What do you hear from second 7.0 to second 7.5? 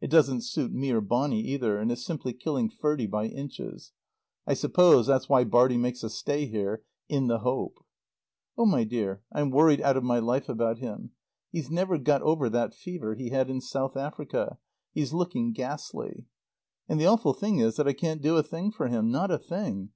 in the